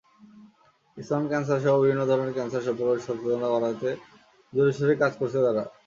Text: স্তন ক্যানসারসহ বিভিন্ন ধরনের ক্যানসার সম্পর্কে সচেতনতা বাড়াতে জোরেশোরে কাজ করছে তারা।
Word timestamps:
স্তন 0.97 1.23
ক্যানসারসহ 1.29 1.73
বিভিন্ন 1.81 2.03
ধরনের 2.09 2.35
ক্যানসার 2.35 2.65
সম্পর্কে 2.67 3.03
সচেতনতা 3.05 3.49
বাড়াতে 3.53 3.89
জোরেশোরে 4.53 4.93
কাজ 5.01 5.11
করছে 5.19 5.39
তারা। 5.45 5.63